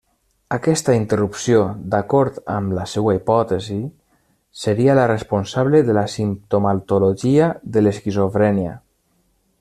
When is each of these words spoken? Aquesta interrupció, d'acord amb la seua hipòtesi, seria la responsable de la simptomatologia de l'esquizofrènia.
Aquesta 0.55 0.93
interrupció, 0.99 1.59
d'acord 1.95 2.39
amb 2.53 2.73
la 2.77 2.85
seua 2.95 3.13
hipòtesi, 3.17 3.77
seria 4.63 4.95
la 5.03 5.07
responsable 5.13 5.83
de 5.91 5.97
la 6.01 6.05
simptomatologia 6.17 7.51
de 7.77 7.85
l'esquizofrènia. 7.89 8.73